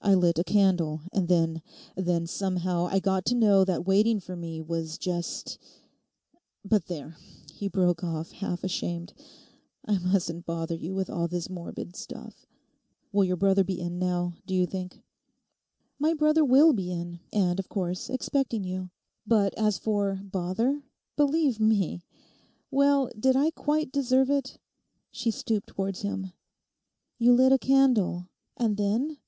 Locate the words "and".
1.12-1.26, 17.32-17.58